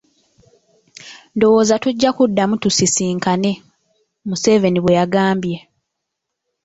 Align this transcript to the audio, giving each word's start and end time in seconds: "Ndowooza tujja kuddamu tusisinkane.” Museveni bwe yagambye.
"Ndowooza 1.35 1.75
tujja 1.83 2.09
kuddamu 2.15 2.55
tusisinkane.” 2.63 3.51
Museveni 4.27 4.79
bwe 4.81 4.97
yagambye. 4.99 5.57